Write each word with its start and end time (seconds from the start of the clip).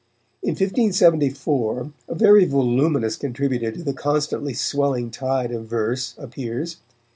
In 0.41 0.53
1574 0.55 1.91
a 2.07 2.15
very 2.15 2.43
voluminous 2.45 3.15
contributor 3.15 3.71
to 3.71 3.83
the 3.83 3.93
constantly 3.93 4.55
swelling 4.55 5.11
tide 5.11 5.51
of 5.51 5.67
verse 5.67 6.15
appears. 6.17 6.77